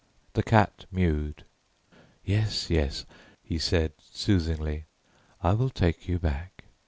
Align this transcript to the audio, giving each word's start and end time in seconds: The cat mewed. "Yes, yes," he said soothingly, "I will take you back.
The 0.33 0.41
cat 0.41 0.87
mewed. 0.91 1.45
"Yes, 2.25 2.71
yes," 2.71 3.05
he 3.43 3.59
said 3.59 3.93
soothingly, 4.11 4.85
"I 5.43 5.53
will 5.53 5.69
take 5.69 6.07
you 6.07 6.17
back. 6.17 6.63